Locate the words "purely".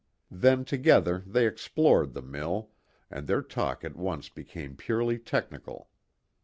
4.75-5.19